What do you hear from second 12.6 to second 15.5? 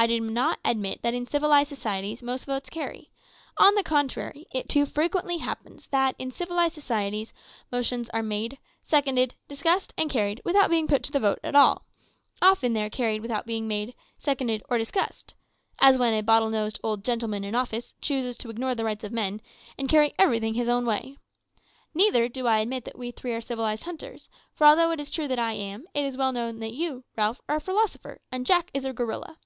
they are carried without being made, seconded, or discussed